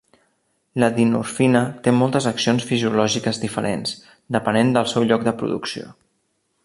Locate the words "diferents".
3.45-3.93